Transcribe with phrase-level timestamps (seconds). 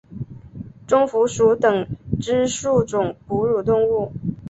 [0.87, 1.85] 棕蝠属等
[2.19, 4.11] 之数种哺乳动物。